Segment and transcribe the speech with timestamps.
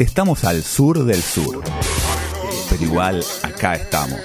[0.00, 1.62] Estamos al sur del sur,
[2.70, 4.18] pero igual acá estamos.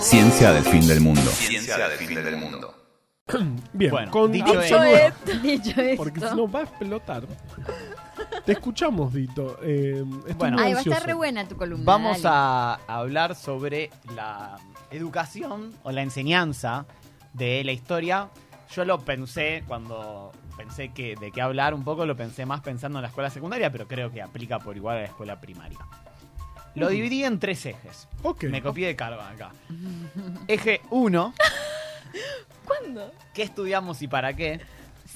[0.00, 1.20] Ciencia del fin del mundo.
[1.30, 2.74] Ciencia del fin del mundo.
[3.74, 6.36] Bien, Bueno, con dicho absoluta- esto- Dicho Porque si esto.
[6.36, 7.24] no va a explotar.
[8.46, 9.58] Te escuchamos, Dito.
[9.62, 10.56] Eh, estoy Bueno.
[10.56, 11.84] muy Ay, va a estar re buena tu columna.
[11.84, 12.34] Vamos dale.
[12.88, 14.56] a hablar sobre la
[14.90, 16.86] educación o la enseñanza
[17.34, 18.30] de la historia.
[18.74, 22.98] Yo lo pensé cuando pensé que de qué hablar un poco, lo pensé más pensando
[22.98, 25.78] en la escuela secundaria, pero creo que aplica por igual a la escuela primaria.
[26.74, 28.08] Lo dividí en tres ejes.
[28.22, 28.44] Ok.
[28.44, 29.52] Me copié de Carvan acá.
[30.46, 31.34] Eje 1,
[32.66, 33.10] ¿Cuándo?
[33.32, 34.60] ¿qué estudiamos y para qué?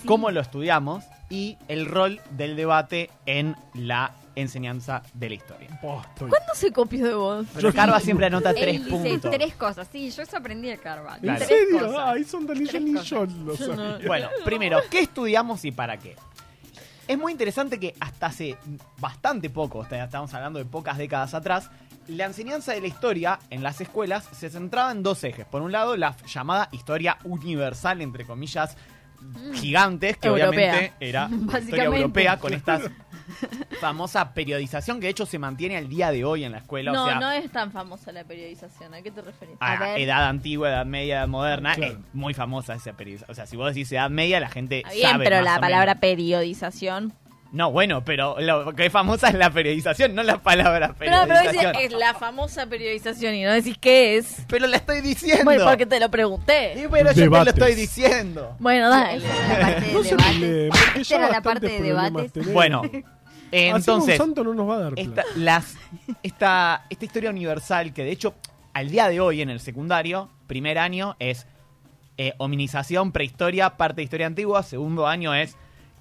[0.06, 1.04] ¿Cómo lo estudiamos?
[1.34, 5.68] Y el rol del debate en la enseñanza de la historia.
[5.80, 7.46] ¿Cuándo se copió de vos?
[7.54, 9.30] Pero Carva siempre anota tres Él dice puntos.
[9.32, 9.88] tres cosas.
[9.90, 11.18] Sí, yo eso aprendí de Carval.
[11.22, 11.34] ¿En.
[11.36, 11.80] Tres serio?
[11.88, 12.00] cosas.
[12.04, 13.32] Ay, son tan Tres ni yo cosas.
[13.38, 14.06] lo Yo no- sabía.
[14.06, 16.14] Bueno, primero, ¿qué estudiamos y para qué?
[17.08, 18.56] Es muy interesante que hasta hace
[18.98, 21.68] bastante poco, sea, estamos hablando de pocas décadas atrás,
[22.06, 25.46] la enseñanza de la historia en las escuelas se centraba en dos ejes.
[25.46, 28.76] Por un lado, la llamada historia universal, entre comillas,
[29.54, 30.48] gigantes, que Europea.
[30.50, 31.96] obviamente era historia Básicamente.
[32.00, 32.80] europea con esta
[33.80, 36.92] famosa periodización que de hecho se mantiene al día de hoy en la escuela.
[36.92, 38.92] No, o sea, no es tan famosa la periodización.
[38.94, 39.56] ¿A qué te referís?
[39.60, 40.00] a A ver.
[40.00, 41.92] edad antigua, edad media, edad moderna, Claro.
[41.94, 43.30] es muy famosa esa periodización.
[43.30, 45.60] O sea, si vos decís edad media, la gente bien, sabe pero más la o
[45.60, 46.00] palabra menos.
[46.00, 47.12] periodización.
[47.54, 51.28] No, bueno, pero lo que es famosa es la periodización, no la palabra Pero, pero
[51.28, 51.72] periodización.
[51.72, 54.44] decís, es la famosa periodización y no decís qué es.
[54.48, 55.44] Pero la estoy diciendo.
[55.44, 56.72] Bueno, porque te lo pregunté.
[56.74, 58.56] Sí, pero yo te lo estoy diciendo.
[58.58, 59.20] Bueno, dale.
[59.20, 60.68] La parte de No se debate.
[60.96, 62.52] Esta era la parte de debates.
[62.52, 62.82] Bueno,
[63.52, 65.76] eh, entonces, Monsanto no nos va a dar esta, las,
[66.24, 68.34] esta, esta historia universal que de hecho
[68.72, 71.46] al día de hoy en el secundario, primer año es
[72.18, 75.56] eh, hominización, prehistoria, parte de historia antigua, segundo año es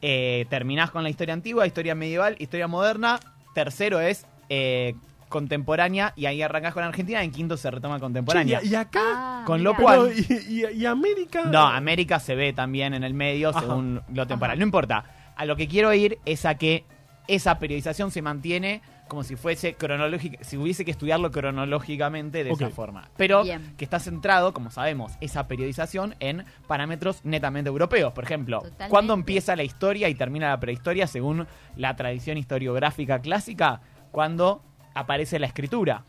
[0.06, 3.20] eh, terminás con la historia antigua, historia medieval, historia moderna,
[3.56, 4.94] tercero es eh,
[5.30, 8.60] contemporánea y ahí arrancás con Argentina, en quinto se retoma contemporánea.
[8.60, 9.72] Che, y, y acá, Ah, Con mira.
[9.72, 11.46] lo cual- pero, y, y- y América.
[11.46, 13.62] No, América se ve también en el medio Ajá.
[13.62, 14.52] según lo temporal.
[14.54, 14.60] Ajá.
[14.60, 15.06] No importa.
[15.36, 16.86] A lo que quiero ir es a que
[17.28, 22.70] esa periodización se mantiene como si fuese cronológica, si hubiese que estudiarlo cronológicamente de esa
[22.70, 23.10] forma.
[23.18, 23.74] Pero Bien.
[23.78, 28.14] que está centrado, como sabemos, esa periodización en parámetros netamente europeos.
[28.14, 28.90] Por ejemplo, Totalmente.
[28.90, 33.82] ¿cuándo empieza la historia y termina la prehistoria según la tradición historiográfica clásica?
[34.12, 34.64] Cuando
[34.96, 36.04] aparece la escritura.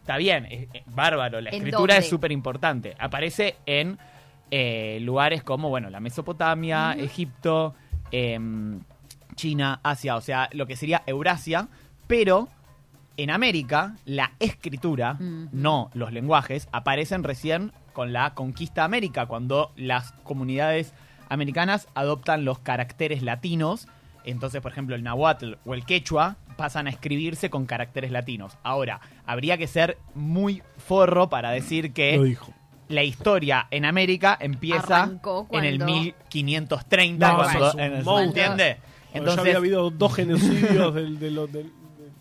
[0.00, 1.40] Está bien, es, es bárbaro.
[1.40, 2.04] La ¿En escritura dónde?
[2.04, 2.94] es súper importante.
[2.98, 3.98] Aparece en
[4.50, 7.74] eh, lugares como, bueno, la Mesopotamia, Egipto,
[8.10, 8.80] em,
[9.34, 11.68] China, Asia, o sea, lo que sería Eurasia.
[12.06, 12.48] Pero
[13.16, 19.70] en América, la escritura, no los lenguajes, aparecen recién con la conquista de América, cuando
[19.76, 20.94] las comunidades
[21.28, 23.86] americanas adoptan los caracteres latinos.
[24.24, 28.56] Entonces, por ejemplo, el nahuatl o el quechua pasan a escribirse con caracteres latinos.
[28.62, 32.52] Ahora, habría que ser muy forro para decir que Lo dijo.
[32.88, 38.04] la historia en América empieza en el cuando- 1530, No, cuando, sos un en el-
[38.04, 38.20] monstruo.
[38.20, 38.76] ¿entiende?
[39.14, 41.72] Entonces, ya había habido dos genocidios del, de los- del-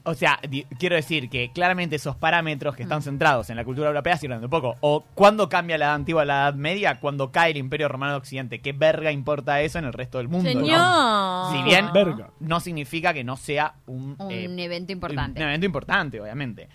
[0.03, 3.03] O sea, di- quiero decir que claramente esos parámetros que están Mm.
[3.03, 4.75] centrados en la cultura europea sirven de poco.
[4.81, 8.13] O cuándo cambia la edad antigua a la edad media, cuando cae el Imperio Romano
[8.13, 8.61] de Occidente.
[8.61, 10.49] ¿Qué verga importa eso en el resto del mundo?
[10.53, 10.59] no?
[10.59, 11.51] Señor.
[11.55, 12.31] Si bien Verga.
[12.39, 15.39] no significa que no sea un, Un eh, evento importante.
[15.39, 16.67] un evento importante, obviamente.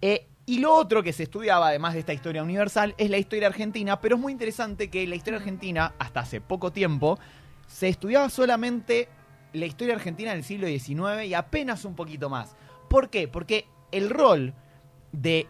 [0.00, 3.46] Eh, y lo otro que se estudiaba, además de esta historia universal, es la historia
[3.48, 4.00] argentina.
[4.00, 7.18] Pero es muy interesante que la historia argentina, hasta hace poco tiempo,
[7.66, 9.08] se estudiaba solamente
[9.52, 12.56] la historia argentina del siglo XIX y apenas un poquito más.
[12.90, 13.28] ¿Por qué?
[13.28, 14.52] Porque el rol
[15.12, 15.46] de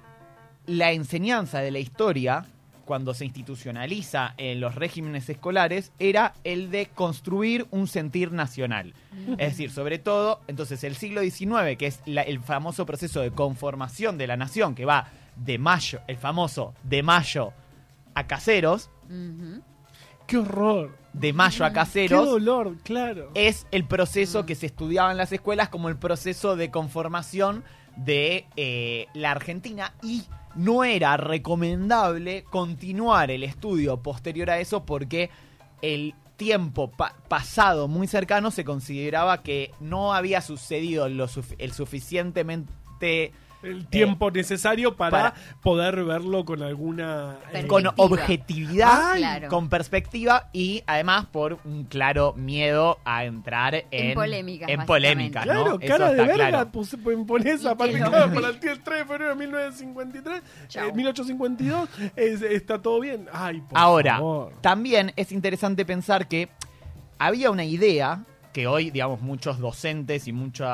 [0.66, 2.44] la enseñanza de la historia,
[2.84, 8.92] cuando se institucionaliza en los regímenes escolares, era el de construir un sentir nacional.
[9.38, 13.30] Es decir, sobre todo, entonces el siglo XIX, que es la- el famoso proceso de
[13.30, 17.54] conformación de la nación, que va de mayo, el famoso de mayo
[18.14, 18.90] a caseros.
[20.26, 20.99] ¡Qué horror!
[21.12, 22.76] De mayo a ¡Qué caseros, dolor!
[22.84, 23.30] Claro.
[23.34, 27.64] es el proceso que se estudiaba en las escuelas como el proceso de conformación
[27.96, 30.22] de eh, la Argentina y
[30.54, 35.30] no era recomendable continuar el estudio posterior a eso porque
[35.82, 41.72] el tiempo pa- pasado muy cercano se consideraba que no había sucedido lo suf- el
[41.72, 47.36] suficientemente El tiempo necesario para, para- poder verlo con alguna.
[47.52, 49.16] eh, con objetividad.
[49.16, 49.48] Claro.
[49.48, 55.46] con perspectiva y además por un claro miedo a entrar en, En polémicas, en polémicas,
[55.46, 55.52] ¿no?
[55.52, 56.70] Claro, Eso cara de está verga, claro.
[56.72, 56.96] puse,
[58.04, 60.88] lo- claro, para el 3 de febrero de 1953, Chau.
[60.88, 63.26] eh, 1852, es- está todo bien.
[63.32, 64.52] Ay, por Ahora, favor.
[64.60, 66.48] también es interesante pensar que
[67.18, 70.68] había una idea que hoy, digamos, muchos docentes y muchos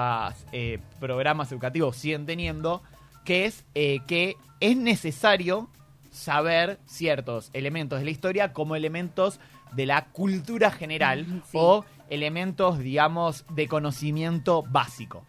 [0.52, 2.82] eh, programas educativos siguen teniendo,
[3.24, 5.68] que es eh, que es necesario
[6.10, 9.38] saber ciertos elementos de la historia como elementos
[9.72, 11.50] de la cultura general Sí.
[11.58, 15.24] o elementos, digamos, de conocimiento básico.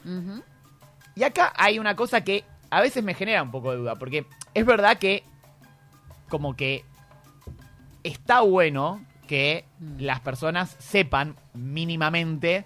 [1.15, 4.25] Y acá hay una cosa que a veces me genera un poco de duda, porque
[4.53, 5.23] es verdad que
[6.29, 6.85] como que
[8.03, 10.01] está bueno que Mm.
[10.01, 12.65] las personas sepan mínimamente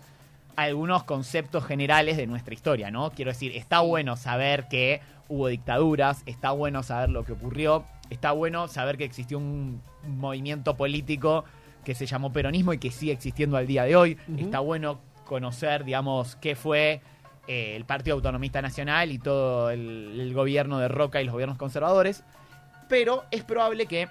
[0.56, 3.12] algunos conceptos generales de nuestra historia, ¿no?
[3.12, 8.32] Quiero decir, está bueno saber que hubo dictaduras, está bueno saber lo que ocurrió, está
[8.32, 11.46] bueno saber que existió un movimiento político
[11.86, 15.84] que se llamó peronismo y que sigue existiendo al día de hoy, está bueno conocer,
[15.86, 17.02] digamos, qué fue
[17.48, 21.58] eh, el Partido Autonomista Nacional y todo el, el gobierno de Roca y los gobiernos
[21.58, 22.24] conservadores,
[22.90, 24.10] pero es probable que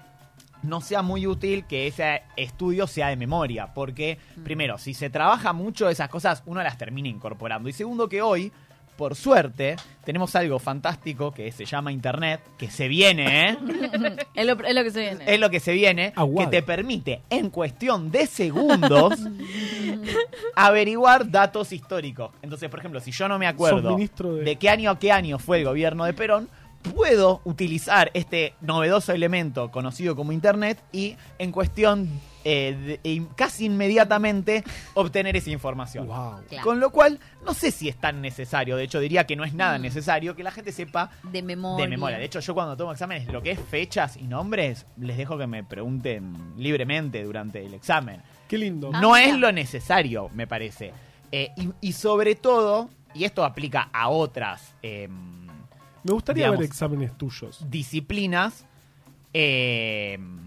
[0.63, 5.53] no sea muy útil que ese estudio sea de memoria, porque primero, si se trabaja
[5.53, 7.67] mucho esas cosas, uno las termina incorporando.
[7.69, 8.51] Y segundo, que hoy,
[8.95, 13.57] por suerte, tenemos algo fantástico que se llama Internet, que se viene, ¿eh?
[14.35, 15.25] Es lo, es lo que se viene.
[15.33, 16.49] es lo que se viene, Aguado.
[16.51, 19.13] que te permite en cuestión de segundos
[20.55, 22.31] averiguar datos históricos.
[22.41, 25.39] Entonces, por ejemplo, si yo no me acuerdo de- de qué año a qué año
[25.39, 26.49] fue el gobierno de Perón,
[26.81, 32.09] puedo utilizar este novedoso elemento conocido como Internet y en cuestión
[32.43, 34.63] eh, de- in- casi inmediatamente
[34.95, 36.07] obtener esa información.
[36.07, 36.41] Wow.
[36.49, 36.63] Claro.
[36.65, 39.53] Con lo cual, no sé si es tan necesario, de hecho diría que no es
[39.53, 39.81] nada Mm.
[39.83, 41.85] necesario que la gente sepa De memoria.
[41.85, 42.17] de memoria.
[42.17, 45.45] De hecho, yo cuando tomo exámenes, lo que es fechas y nombres, les dejo que
[45.45, 48.21] me pregunten libremente durante el examen.
[48.47, 48.89] Qué lindo.
[48.91, 50.93] Ah, no es lo necesario, me parece.
[51.31, 55.11] Eh, y, y sobre todo, y esto aplica a otras em,
[56.03, 57.65] Me gustaría digamos- ver exámenes tuyos.
[57.69, 58.65] disciplinas,
[59.33, 60.39] em,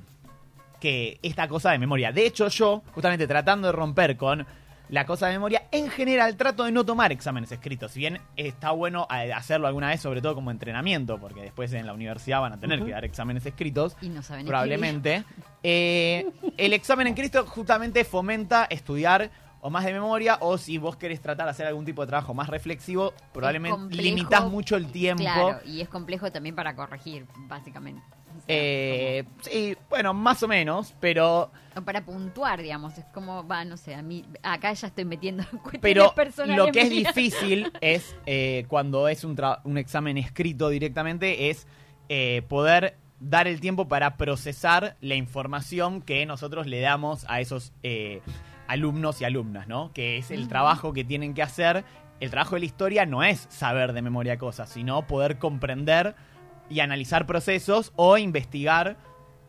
[0.81, 2.13] que esta cosa de memoria.
[2.13, 4.47] De hecho, yo, justamente tratando de romper con
[4.91, 7.93] la cosa de memoria, en general trato de no tomar exámenes escritos.
[7.93, 11.87] Si bien está bueno eh, hacerlo alguna vez, sobre todo como entrenamiento, porque después en
[11.87, 13.97] la universidad van a tener que dar exámenes escritos.
[14.03, 15.25] Y no saben Probablemente.
[15.63, 16.27] Eh,
[16.59, 19.31] el examen en Cristo justamente fomenta estudiar
[19.67, 22.35] o más de memoria o si vos querés tratar de hacer algún tipo de trabajo
[22.35, 25.23] más reflexivo, probablemente complejo, limitas mucho el tiempo.
[25.23, 28.03] Claro, y es complejo también para corregir, básicamente.
[28.29, 31.51] O sea, Eh, sí, bueno, más o menos, pero
[31.87, 32.99] para puntuar, digamos.
[32.99, 34.23] Es como, va, no sé, a mí.
[34.43, 37.15] Acá ya estoy metiendo cuestiones pero personales lo que es mías.
[37.15, 41.67] difícil es eh, cuando es un, tra- un examen escrito directamente es
[42.11, 47.73] eh, poder dar el tiempo para procesar la información que nosotros le damos a esos
[47.83, 48.21] eh,
[48.67, 49.93] alumnos y alumnas, ¿no?
[49.93, 51.85] Que es el trabajo que tienen que hacer.
[52.21, 56.15] El trabajo de la historia no es saber de memoria cosas, sino poder comprender
[56.71, 58.97] y analizar procesos o investigar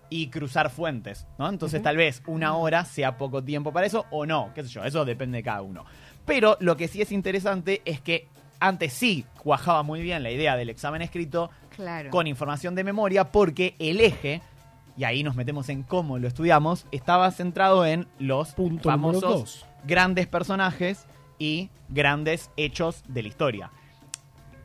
[0.10, 1.50] y cruzar fuentes, ¿no?
[1.50, 4.84] Entonces tal vez una hora sea poco tiempo para eso o no, qué sé yo,
[4.84, 5.86] eso depende de cada uno.
[6.26, 8.28] Pero lo que sí es interesante es que
[8.60, 12.10] antes sí cuajaba muy bien la idea del examen escrito Claro.
[12.10, 14.42] con información de memoria porque el eje,
[14.98, 20.28] y ahí nos metemos en cómo lo estudiamos, estaba centrado en los Punto famosos grandes
[20.28, 21.06] personajes
[21.38, 23.72] y grandes hechos de la historia.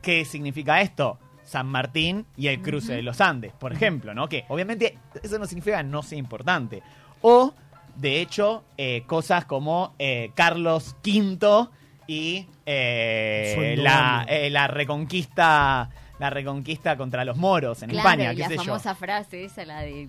[0.01, 1.19] ¿Qué significa esto?
[1.43, 4.29] San Martín y el cruce de los Andes, por ejemplo, ¿no?
[4.29, 6.81] Que obviamente eso no significa que no sea importante.
[7.21, 7.53] O,
[7.97, 11.67] de hecho, eh, cosas como eh, Carlos V
[12.07, 15.89] y eh, la, la reconquista
[16.21, 18.63] la reconquista contra los moros en Claro, España, y qué la sé yo.
[18.63, 20.07] famosa frase esa, la de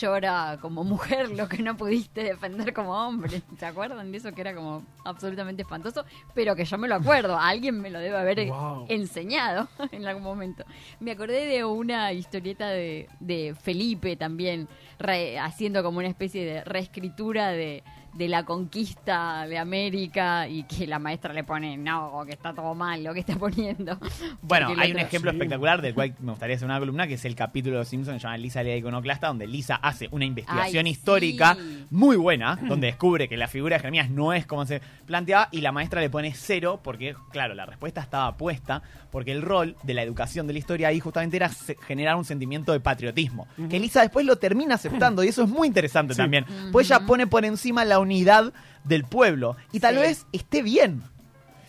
[0.00, 3.40] llora como mujer lo que no pudiste defender como hombre.
[3.58, 6.04] ¿Se acuerdan de eso que era como absolutamente espantoso?
[6.34, 8.86] Pero que yo me lo acuerdo, alguien me lo debe haber Wow.
[8.88, 10.64] enseñado en algún momento.
[11.00, 14.68] Me acordé de una historieta de, de Felipe también,
[14.98, 17.82] re- haciendo como una especie de reescritura de,
[18.18, 22.74] de la conquista de América y que la maestra le pone, no, que está todo
[22.74, 23.96] mal lo que está poniendo.
[24.42, 25.36] Bueno, hay un ejemplo Sí.
[25.36, 28.16] espectacular del cual me gustaría hacer una columna, que es el capítulo de los Simpsons
[28.16, 31.86] que se llama Lisa la iconoclasta, donde Lisa hace una investigación Ay, histórica sí.
[31.90, 35.60] muy buena, donde descubre que la figura de Jeremías no es como se planteaba, y
[35.60, 39.94] la maestra le pone cero, porque, claro, la respuesta estaba puesta, porque el rol de
[39.94, 41.50] la educación de la historia ahí justamente era
[41.86, 45.68] generar un sentimiento de patriotismo, que Lisa después lo termina aceptando, y eso es muy
[45.68, 46.18] interesante Sí.
[46.18, 48.52] también, pues ella pone por encima la unidad
[48.84, 50.00] del pueblo, y tal Sí.
[50.00, 51.02] vez esté bien.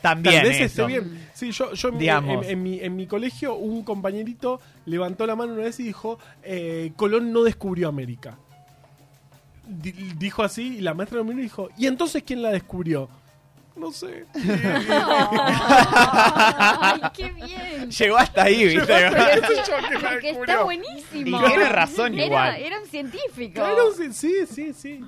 [0.02, 1.28] También Tal vez esté bien.
[1.34, 5.54] Sí, yo, yo en, en- en mi, en mi colegio, un compañerito levantó la mano
[5.54, 8.38] una vez y dijo: eh, Colón no descubrió América.
[9.68, 13.10] Di- dijo así, y la maestra lo miró y dijo: ¿Y entonces quién la descubrió?
[13.76, 14.26] No sé.
[15.62, 17.90] ¡Ay, qué bien!
[17.92, 18.86] Llegó hasta ahí, ¿viste?
[18.88, 18.94] ¿Qué
[19.48, 21.42] sé yo quién la Porque está buenísimo.
[21.42, 22.56] Y tiene razón Era- igual.
[22.58, 23.54] Era, un científico.
[23.56, 25.02] Claro, sí, sí, sí, sí.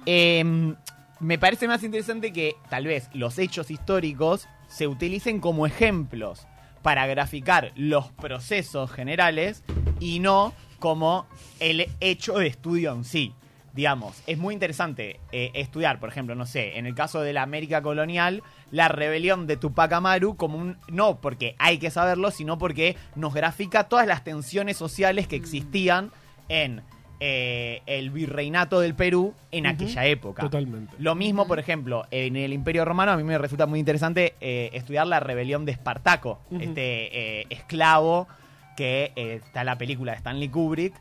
[1.21, 6.47] Me parece más interesante que tal vez los hechos históricos se utilicen como ejemplos
[6.81, 9.63] para graficar los procesos generales
[9.99, 11.27] y no como
[11.59, 13.35] el hecho de estudio en sí.
[13.73, 17.43] Digamos, es muy interesante eh, estudiar, por ejemplo, no sé, en el caso de la
[17.43, 22.57] América colonial, la rebelión de Tupac Amaru como un no porque hay que saberlo, sino
[22.57, 26.11] porque nos grafica todas las tensiones sociales que existían
[26.49, 26.81] en
[27.23, 30.41] eh, el virreinato del Perú en aquella época.
[30.41, 30.95] Totalmente.
[30.97, 34.71] Lo mismo, por ejemplo, en el Imperio Romano, a mí me resulta muy interesante eh,
[34.73, 38.27] estudiar la rebelión de Espartaco, este eh, esclavo
[38.75, 40.95] que eh, está en la película de Stanley Kubrick,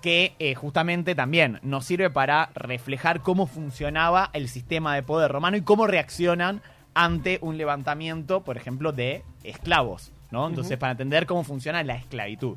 [0.00, 5.56] que eh, justamente también nos sirve para reflejar cómo funcionaba el sistema de poder romano
[5.56, 6.62] y cómo reaccionan
[6.94, 10.46] ante un levantamiento, por ejemplo, de esclavos, ¿no?
[10.46, 12.56] Entonces, para entender cómo funciona la esclavitud.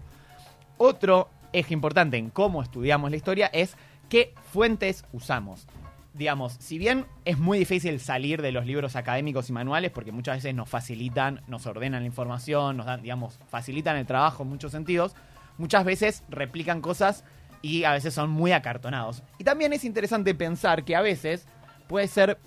[0.77, 3.75] Otro eje importante en cómo estudiamos la historia es
[4.10, 5.68] qué fuentes usamos.
[6.13, 10.38] Digamos, si bien es muy difícil salir de los libros académicos y manuales, porque muchas
[10.38, 14.72] veces nos facilitan, nos ordenan la información, nos dan, digamos, facilitan el trabajo en muchos
[14.72, 15.16] sentidos,
[15.60, 17.24] muchas veces replican cosas
[17.62, 19.22] y a veces son muy acartonados.
[19.38, 21.46] Y también es interesante pensar que a veces
[21.88, 22.39] puede ser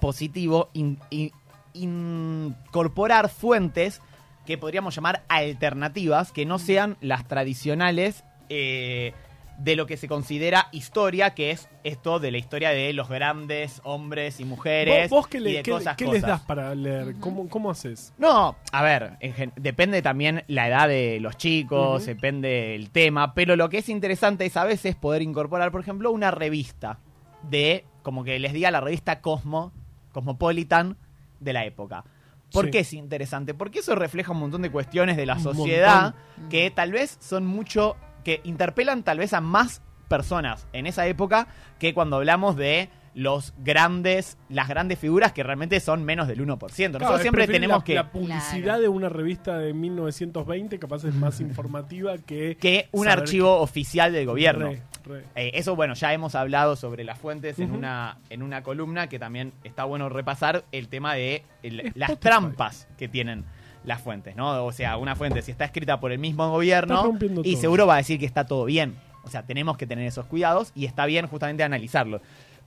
[0.00, 1.30] positivo in- in-
[1.74, 4.00] incorporar fuentes
[4.46, 9.12] que podríamos llamar alternativas, que no sean las tradicionales eh,
[9.58, 13.80] de lo que se considera historia, que es esto de la historia de los grandes
[13.84, 16.74] hombres y mujeres ¿Vos, vos qué, y le- de qué- cosas, qué les das para
[16.74, 17.14] leer?
[17.20, 18.14] ¿Cómo, cómo haces?
[18.16, 23.54] No, a ver, en depende también la edad de los chicos, depende el tema, pero
[23.54, 26.98] lo que es interesante es a veces poder incorporar, por ejemplo, una revista
[27.42, 29.72] de, como que les diga la revista Cosmo,
[30.12, 30.96] Cosmopolitan
[31.38, 32.04] de la época.
[32.52, 32.70] ¿Por Sí.
[32.72, 33.54] qué es interesante?
[33.54, 36.14] Porque eso refleja un montón de cuestiones de la Un sociedad
[36.50, 41.46] que tal vez son mucho, que interpelan tal vez a más personas en esa época
[41.78, 46.46] que cuando hablamos de los grandes, las grandes figuras que realmente son menos del 1%.
[46.48, 47.94] Nosotros Claro, siempre tenemos la, que...
[47.94, 48.80] La publicidad Claro.
[48.82, 52.56] de una revista de 1920 capaz es más informativa que...
[52.60, 54.66] que un archivo oficial del gobierno.
[54.68, 55.24] Re, re.
[55.34, 59.18] Eh, eso, bueno, ya hemos hablado sobre las fuentes en, una, en una columna que
[59.18, 63.44] también está bueno repasar el tema de el- las trampas que tienen
[63.82, 64.64] las fuentes, ¿no?
[64.66, 67.60] O sea, una fuente, si está escrita por el mismo gobierno, y todo.
[67.60, 68.94] seguro va a decir que está todo bien.
[69.24, 72.20] O sea, tenemos que tener esos cuidados y está bien justamente analizarlo.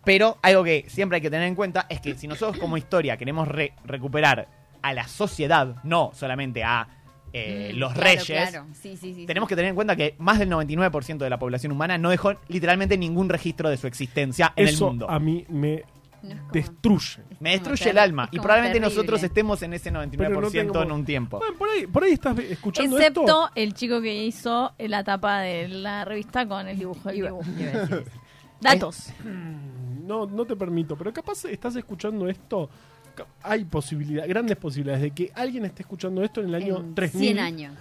[0.06, 3.16] Pero algo que siempre hay que tener en cuenta es que si nosotros como historia
[3.18, 4.48] queremos re- recuperar
[4.82, 6.88] a la sociedad, no solamente a
[7.36, 8.68] eh, Mm, los claro, reyes, claro.
[8.74, 9.52] Sí, sí, sí, tenemos sí.
[9.52, 12.96] que tener en cuenta que más del 99% de la población humana no dejó literalmente
[12.96, 15.10] ningún registro de su existencia en Eso el mundo.
[15.10, 15.84] a mí me
[16.22, 17.24] No es como- destruye.
[17.40, 18.30] Me destruye el alma.
[18.32, 18.96] Y probablemente terrible.
[18.96, 21.40] nosotros estemos en ese 99% Pero no tengo- en un tiempo.
[21.40, 23.50] Bueno, por ahí, por ahí estás escuchando Excepto esto.
[23.56, 27.50] el chico que hizo la tapa de la revista con el dibujo Iba- dibujo.
[28.64, 29.08] Datos.
[30.06, 32.70] No, no te permito, pero capaz estás escuchando esto.
[33.44, 37.22] Hay posibilidades, grandes posibilidades de que alguien esté escuchando esto en el año En 3000.
[37.36, 37.74] 100 años.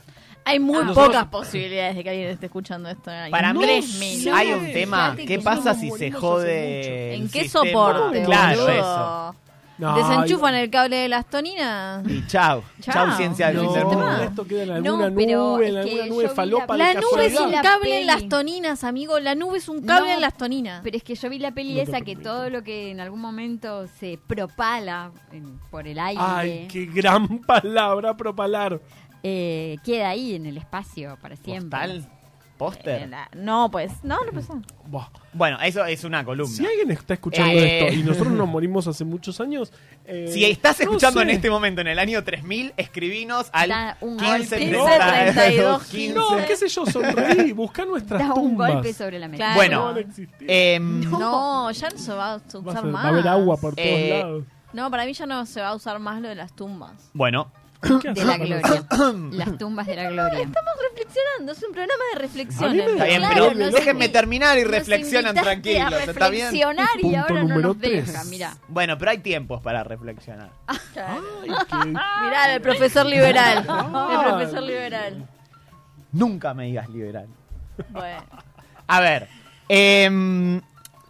[0.44, 3.10] Hay muy Ah, nosotros- pocas posibilidades de que alguien esté escuchando esto.
[3.10, 4.24] en el año Para mí 3000.
[4.26, 5.04] no, hay un tema.
[5.12, 7.14] fíjate ¿Qué que pasa si se jode?
[7.14, 7.64] ¿En qué sistema?
[7.72, 8.72] soporte, Claro, boludo?
[8.78, 9.36] eso.
[9.78, 12.06] No, Desenchufan el cable de las toninas.
[12.08, 12.62] Y chau.
[12.80, 13.16] Chau, Chau.
[13.16, 14.22] ciencia del fin del No, mundo.
[14.22, 18.00] esto queda en No, alguna pero nube, en alguna falopa la- nube es un cable
[18.00, 19.18] en las toninas, amigo.
[19.18, 20.80] La nube es un cable No, en las toninas.
[20.84, 23.20] Pero es que yo vi la peli No esa que todo lo que en algún
[23.20, 28.80] momento se propala en- por el aire Ay, qué gran palabra propalar.
[29.24, 31.78] eh, queda ahí en el espacio para siempre.
[31.80, 32.08] ¿Postal?
[32.66, 33.02] ¿Póster?
[33.02, 34.62] Eh, la- No, pues, no, no.
[34.86, 35.08] Buah.
[35.32, 36.54] Bueno, eso es una columna.
[36.54, 37.88] Si alguien está escuchando Eh.
[37.88, 39.72] esto y nosotros nos morimos hace muchos años.
[40.04, 41.24] eh, Si estás no escuchando sé.
[41.24, 44.88] en este momento, en el año 3000, escribinos al Da un 15 golpe.
[45.34, 46.14] 32, 15.
[46.14, 48.72] No, qué sé yo, sonreí, busca nuestras Da un tumbas.
[48.74, 49.38] golpe sobre la mesa.
[49.38, 49.54] Claro.
[49.56, 50.46] Bueno, No van a existir.
[50.48, 53.04] Em, No, ya no se va a va, a usar ser- más.
[53.04, 54.44] va a haber agua por todos Eh, lados.
[54.72, 57.10] No, para mí ya no se va a usar más lo de las tumbas.
[57.12, 58.60] bueno, ¿Qué De la gloria.
[59.32, 60.38] Las tumbas de la gloria.
[60.40, 62.78] Estamos reflexionando, es un programa de reflexión.
[62.80, 66.44] está bien, Claro, pero nos déjenme invi- terminar y Nos reflexionan invitaste tranquilos, ¿está bien?
[66.46, 68.06] reflexionar y Punto ahora no número nos tres.
[68.06, 68.56] deja, mira.
[68.68, 70.50] Bueno, pero hay tiempos para reflexionar.
[70.68, 73.58] Ay, qué- Mirá, el profesor liberal.
[74.12, 75.28] El profesor liberal.
[76.12, 77.26] Nunca me digas liberal.
[77.88, 78.22] Bueno.
[78.86, 79.28] A ver,
[79.68, 80.60] em,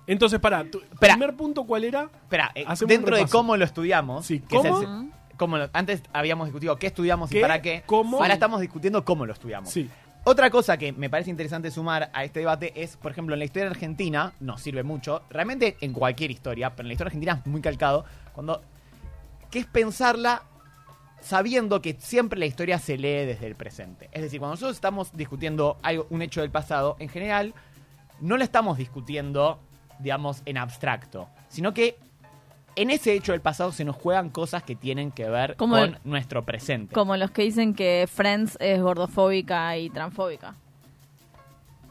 [0.07, 1.15] Entonces, pará, tu Espera.
[1.15, 2.03] primer punto, ¿cuál era?
[2.23, 3.39] espera, eh, Hacemos un dentro de repaso.
[3.39, 4.81] cómo lo estudiamos, Sí, que es ¿cómo?
[4.83, 5.13] el-
[5.43, 7.83] cómo lo- antes habíamos discutido qué estudiamos y para qué.
[7.87, 8.19] ¿Cómo?
[8.21, 9.71] Ahora estamos discutiendo cómo lo estudiamos.
[9.71, 9.91] Sí.
[10.25, 13.45] Otra cosa que me parece interesante sumar a este debate es, por ejemplo, en la
[13.45, 17.47] historia argentina, nos sirve mucho, realmente en cualquier historia, pero en la historia argentina es
[17.51, 18.63] muy calcado, cuando
[19.51, 20.43] que es pensarla
[21.21, 24.09] sabiendo que siempre la historia se lee desde el presente.
[24.13, 27.53] Es decir, cuando nosotros estamos discutiendo algo, un hecho del pasado, en general,
[28.21, 29.59] no lo estamos discutiendo,
[29.99, 31.97] digamos, en abstracto, sino que
[32.77, 35.83] en ese hecho del pasado se nos juegan cosas que tienen que ver Como con
[35.91, 36.95] el- nuestro presente.
[36.95, 40.55] Como los que dicen que Friends es gordofóbica y transfóbica.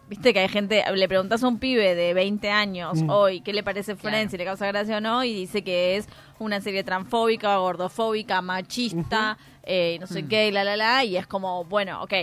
[0.09, 3.09] Viste que hay gente, le preguntas a un pibe de 20 años Mm.
[3.09, 4.29] hoy qué le parece Friends, Claro.
[4.31, 9.37] si le causa gracia o no, y dice que es una serie transfóbica, gordofóbica, machista,
[9.63, 12.13] eh, no sé qué, y la la la, y es como, bueno, ok,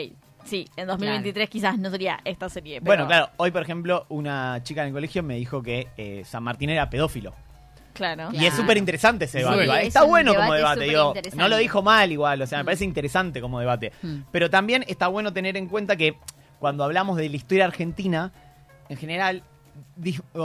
[0.44, 2.74] sí, en 2023 quizás no sería esta serie.
[2.80, 6.24] Pero, Bueno, claro, hoy por ejemplo una chica en el colegio me dijo que eh,
[6.26, 7.32] San Martín era pedófilo.
[7.98, 8.28] Claro.
[8.32, 9.64] Y es súper interesante ese debate.
[9.82, 12.62] es Está un bueno como debate digo, no lo dijo mal igual, o sea, me
[12.62, 12.66] Mm.
[12.66, 13.92] parece interesante como debate.
[14.02, 14.18] Mm.
[14.30, 16.16] Pero también está bueno tener en cuenta que
[16.60, 18.32] cuando hablamos de la historia argentina,
[18.88, 19.42] en general,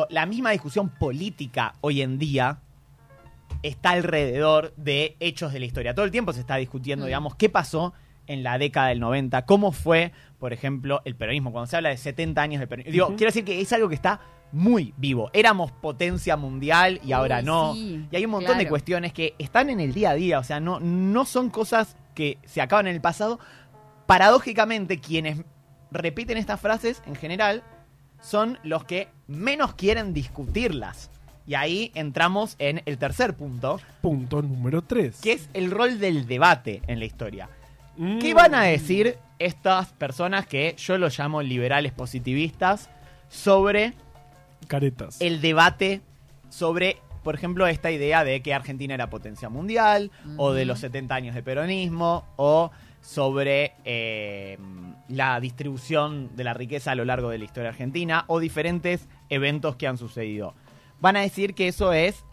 [0.09, 2.57] la misma discusión política hoy en día
[3.61, 5.93] está alrededor de hechos de la historia.
[5.93, 7.07] Todo el tiempo se está discutiendo, Mm.
[7.07, 7.93] digamos, qué pasó
[8.25, 10.11] en la década del 90, cómo fue,
[10.43, 11.53] por ejemplo, el peronismo.
[11.53, 12.91] Cuando se habla de 70 años de peronismo.
[12.91, 14.19] Digo, quiero decir que es algo que está
[14.51, 15.29] muy vivo.
[15.31, 17.73] Éramos potencia mundial y ahora Uy, no.
[17.73, 20.43] sí, y hay un montón de cuestiones que están en el día a día, o
[20.43, 23.39] sea, no, no son cosas que se acaban en el pasado.
[24.05, 25.45] Paradójicamente, quienes
[25.91, 27.63] repiten estas frases en general
[28.19, 31.09] son los que menos quieren discutirlas.
[31.47, 35.21] Y ahí entramos en el tercer punto, Punto número 3.
[35.21, 37.47] que es el rol del debate en la historia.
[38.19, 42.89] ¿Qué van a decir estas personas que yo los llamo liberales positivistas
[43.29, 43.93] sobre
[44.67, 45.19] Caretas.
[45.19, 46.01] el debate
[46.49, 51.15] sobre, por ejemplo, esta idea de que Argentina era potencia mundial, o de los 70
[51.15, 52.71] años de peronismo, o
[53.01, 54.57] sobre eh,
[55.09, 59.75] la distribución de la riqueza a lo largo de la historia argentina, o diferentes eventos
[59.75, 60.53] que han sucedido.
[61.01, 62.23] Van a decir que eso es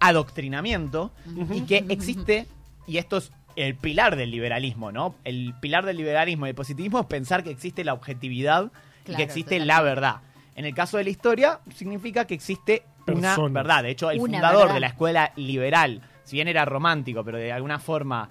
[0.00, 1.12] adoctrinamiento
[1.52, 2.46] y que existe,
[2.86, 3.32] y esto es
[3.66, 5.14] el pilar del liberalismo, ¿no?
[5.24, 8.70] El pilar del liberalismo y el positivismo es pensar que existe la objetividad
[9.06, 9.66] y que existe totalmente.
[9.66, 10.16] la verdad.
[10.56, 13.82] En el caso de la historia, significa que existe una verdad.
[13.82, 14.74] De hecho, el Una fundador verdad.
[14.74, 18.28] de la escuela liberal, si bien era romántico, pero de alguna forma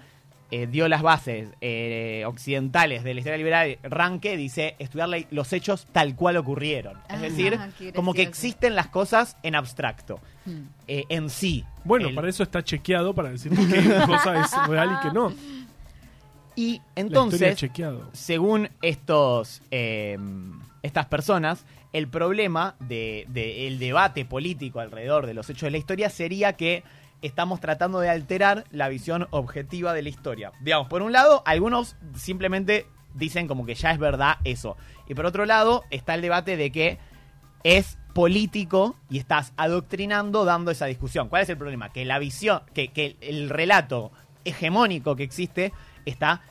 [0.50, 5.86] eh, dio las bases eh, occidentales de la historia liberal, Ranke dice estudiar los hechos
[5.92, 6.96] tal cual ocurrieron.
[7.08, 7.58] Es Ah, decir,
[7.94, 10.60] como que existen las cosas en abstracto, Mm.
[10.88, 11.64] eh, en sí.
[11.84, 13.56] Bueno, El- para eso está chequeado para decir qué
[14.06, 15.32] cosa es real y qué no.
[16.56, 18.08] Y entonces, chequeado.
[18.12, 20.18] según estos eh,
[20.82, 25.78] estas personas, el problema del de, el debate político alrededor de los hechos de la
[25.78, 26.82] historia sería que
[27.22, 30.52] estamos tratando de alterar la visión objetiva de la historia.
[30.60, 34.76] Digamos, por un lado, algunos simplemente dicen como que ya es verdad eso.
[35.08, 36.98] Y por otro lado, está el debate de que
[37.64, 41.28] es político y estás adoctrinando dando esa discusión.
[41.28, 41.92] ¿Cuál es el problema?
[41.92, 44.12] Que la visión, que, que el relato
[44.44, 45.72] hegemónico que existe
[46.06, 46.42] está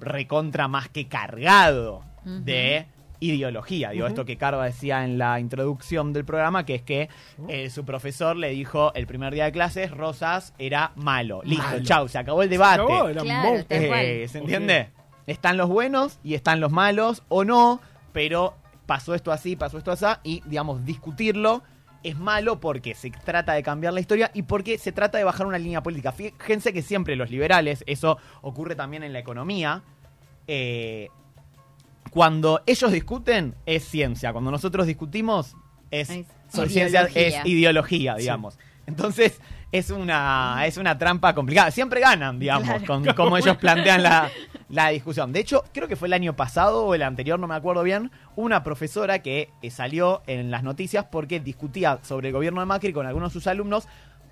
[0.00, 2.86] recontra más que cargado de
[3.20, 3.90] ideología.
[3.90, 7.08] Digo, esto que Carva decía en la introducción del programa, que es que
[7.48, 11.40] eh, su profesor le dijo el primer día de clases, Rosas era malo.
[11.44, 11.82] Listo, Malo.
[11.82, 12.82] chau, se acabó el debate.
[12.82, 13.78] acabó, era Claro, monstruo.
[13.78, 14.04] tal cual.
[14.04, 14.90] Eh, ¿Se entiende?
[15.26, 17.80] Están los buenos y están los malos, o no,
[18.12, 18.54] pero
[18.86, 21.62] pasó esto así, pasó esto así, y digamos, discutirlo
[22.02, 25.46] es malo porque se trata de cambiar la historia y porque se trata de bajar
[25.46, 26.12] una línea política.
[26.12, 29.82] Fíjense que siempre los liberales, eso ocurre también en la economía,
[30.46, 31.08] eh,
[32.10, 35.54] cuando ellos discuten es ciencia, cuando nosotros discutimos
[35.90, 37.08] es, ideología.
[37.14, 38.20] es ideología, Sí.
[38.22, 38.58] digamos.
[38.86, 39.40] Entonces
[39.70, 41.70] es una, es una trampa complicada.
[41.70, 42.86] Siempre ganan, digamos, Claro.
[42.86, 44.30] con cómo ellos plantean la,
[44.70, 45.30] la discusión.
[45.32, 48.10] De hecho, creo que fue el año pasado o el anterior, no me acuerdo bien,
[48.34, 52.92] una profesora que eh, salió en las noticias porque discutía sobre el gobierno de Macri
[52.94, 53.86] con algunos de sus alumnos.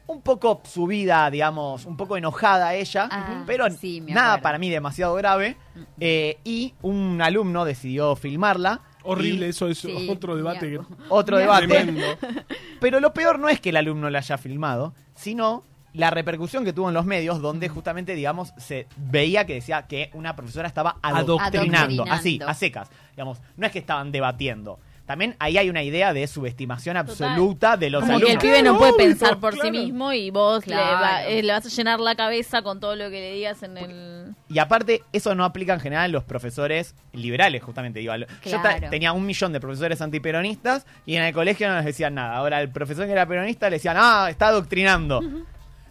[0.08, 5.14] Un poco subida, digamos, un poco enojada ella, Ah, pero sí, nada para mí demasiado
[5.14, 5.56] grave.
[5.98, 8.80] Eh, y un alumno decidió filmarla.
[9.02, 10.80] Horrible, y eso es Sí, otro debate que.
[11.08, 11.66] Otro debate.
[11.66, 12.02] Tremendo.
[12.80, 16.72] Pero lo peor no es que el alumno la haya filmado, sino la repercusión que
[16.72, 20.96] tuvo en los medios, donde justamente, digamos, se veía que decía que una profesora estaba
[21.02, 22.04] adoctrinando, Adoctrinando.
[22.12, 22.90] así, a secas.
[23.12, 24.78] Digamos, no es que estaban debatiendo.
[25.06, 27.28] También ahí hay una idea de subestimación Total.
[27.30, 28.42] absoluta de los Como que el alumnos.
[28.42, 31.68] pibe no puede pensar por sí mismo y vos le, va- eh, le vas a
[31.68, 34.34] llenar la cabeza con todo lo que le digas en el...
[34.48, 38.00] Y aparte, eso no aplica en general a los profesores liberales, justamente.
[38.00, 38.58] Digo, Yo
[38.90, 42.36] tenía un millón de profesores antiperonistas y en el colegio no les decían nada.
[42.36, 45.20] Ahora, el profesor que era peronista le decían, ah, está adoctrinando.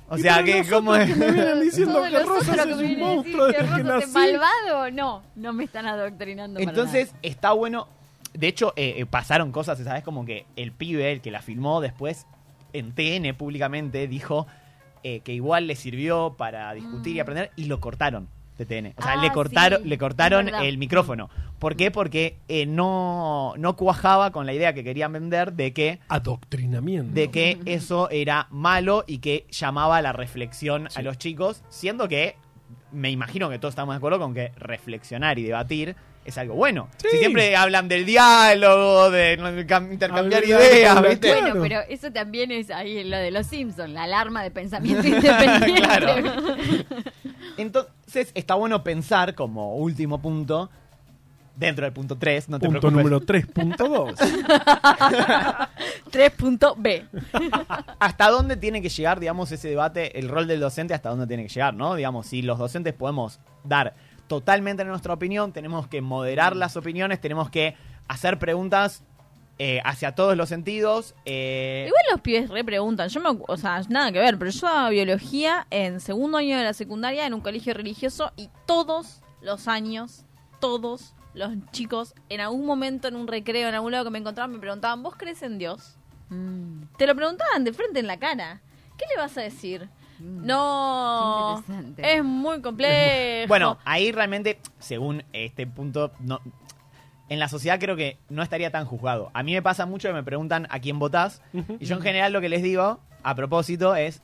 [0.08, 3.74] O sea, que como que me vienen diciendo que Rosas es un monstruo que desde
[3.76, 4.12] que es nací.
[4.12, 7.88] malvado, no, no me están adoctrinando para Entonces, está bueno.
[8.36, 10.04] De hecho, eh, eh, pasaron cosas, ¿sabes?
[10.04, 12.28] Como que el pibe, el que la filmó después
[12.74, 14.48] en TN públicamente, dijo
[15.04, 17.22] eh, que igual le sirvió para discutir y Mm.
[17.22, 18.28] aprender y lo cortaron.
[18.58, 18.94] de TN.
[18.98, 21.30] O sea, Ah, le cortaron, sí, le cortaron el micrófono.
[21.60, 21.92] ¿Por qué?
[21.92, 27.14] Porque eh, no, no cuajaba con la idea que querían vender de que, Adoctrinamiento.
[27.14, 32.08] de que eso era malo y que llamaba a la reflexión a los chicos, siendo
[32.08, 32.38] que
[32.94, 36.90] me imagino que todos estamos de acuerdo con que reflexionar y debatir es algo bueno.
[36.98, 37.08] Sí.
[37.12, 41.28] Si siempre hablan del diálogo, de cam- intercambiar Hablar ideas, ¿viste?
[41.32, 41.42] Claro.
[41.42, 45.82] Bueno, pero eso también es ahí lo de los Simpsons, la alarma de pensamiento independiente.
[45.82, 46.16] Claro.
[47.58, 50.70] Entonces está bueno pensar como último punto,
[51.56, 54.16] dentro del punto 3, no te Punto preocupes, número 3.2.
[56.12, 57.06] 3.b.
[58.00, 61.44] hasta dónde tiene que llegar, digamos, ese debate, el rol del docente, hasta dónde tiene
[61.44, 61.96] que llegar, ¿no?
[61.96, 63.94] Digamos, si los docentes podemos dar
[64.28, 67.76] totalmente nuestra opinión, tenemos que moderar las opiniones, tenemos que
[68.08, 69.04] hacer preguntas
[69.58, 71.16] eh, hacia todos los sentidos.
[71.26, 73.08] eh, Igual los pibes repreguntan.
[73.10, 76.64] Yo me, o sea, nada que ver, pero yo daba biología en segundo año de
[76.64, 80.26] la secundaria en un colegio religioso y todos los años,
[80.60, 84.52] todos los chicos, en algún momento, en un recreo, en algún lado que me encontraban,
[84.52, 85.96] me preguntaban, ¿vos crees en Dios?
[86.30, 88.62] Mm, Te lo preguntaban de frente en la cara.
[88.98, 89.90] ¿Qué le vas a decir?
[90.20, 90.46] Mm.
[90.46, 91.64] No,
[91.98, 93.48] es muy complejo.
[93.48, 96.40] Bueno, ahí realmente, según este punto, no,
[97.30, 99.32] en la sociedad creo que no estaría tan juzgado.
[99.34, 101.42] A mí me pasa mucho que me preguntan a quién votás,
[101.80, 104.22] y yo en general lo que les digo, a propósito, es,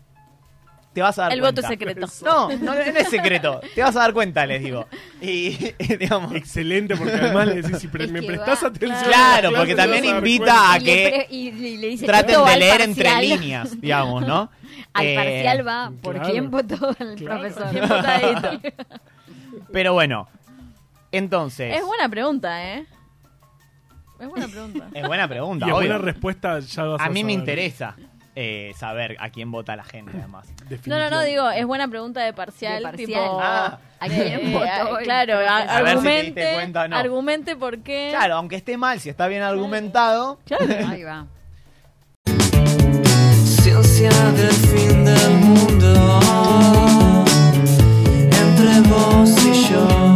[0.93, 1.61] te vas a dar el cuenta.
[1.61, 2.07] voto es secreto.
[2.25, 4.85] No, no, no es secreto, te vas a dar cuenta, les digo.
[5.21, 5.57] Y,
[5.99, 9.03] digamos, Excelente, porque además le decís, si pre- me prestás va, atención.
[9.05, 12.45] Claro, porque también invita a Y le que pre- y, y le dice traten todo
[12.45, 13.39] de al leer entre parcial.
[13.39, 14.51] líneas, digamos, ¿no?
[14.93, 16.29] Al Eh, parcial va por claro.
[16.31, 17.39] quién votó el Claro.
[17.41, 17.71] profesor.
[17.71, 18.61] Bien votadito.
[19.71, 20.27] Pero bueno,
[21.11, 21.75] entonces...
[21.77, 22.85] Es buena pregunta, ¿eh?
[24.19, 24.87] Es buena pregunta.
[24.93, 27.95] Es buena pregunta, Y buena respuesta ya vas a A mí me interesa
[28.35, 30.47] eh, saber a quién vota la gente, además.
[30.85, 32.77] No, no, no, digo, es buena pregunta de parcial.
[32.77, 33.07] De parcial.
[33.23, 33.79] Tipo, Ah.
[33.99, 35.69] ¿A quién eh, votó claro, a- profesor?
[35.69, 36.95] A ver si te argumente, diste cuenta o no.
[36.97, 38.07] argumente por qué.
[38.11, 40.65] Claro, aunque esté mal, si está bien argumentado, Claro.
[40.89, 41.27] Ahí va
[43.63, 46.19] conciencia del fin del mundo
[48.31, 50.11] entre vos y yo.